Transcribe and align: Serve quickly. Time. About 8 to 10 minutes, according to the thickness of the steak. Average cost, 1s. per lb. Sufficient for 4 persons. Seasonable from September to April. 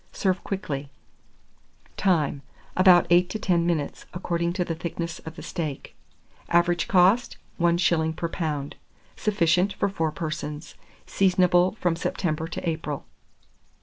Serve 0.11 0.43
quickly. 0.43 0.89
Time. 1.95 2.41
About 2.75 3.05
8 3.11 3.29
to 3.29 3.37
10 3.37 3.67
minutes, 3.67 4.07
according 4.15 4.51
to 4.53 4.65
the 4.65 4.73
thickness 4.73 5.19
of 5.27 5.35
the 5.35 5.43
steak. 5.43 5.95
Average 6.49 6.87
cost, 6.87 7.37
1s. 7.59 8.15
per 8.15 8.27
lb. 8.27 8.73
Sufficient 9.15 9.73
for 9.73 9.89
4 9.89 10.11
persons. 10.11 10.73
Seasonable 11.05 11.73
from 11.79 11.95
September 11.95 12.47
to 12.47 12.67
April. 12.67 13.05